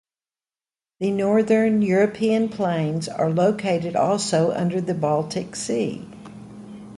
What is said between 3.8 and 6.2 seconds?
also under the Baltic Sea.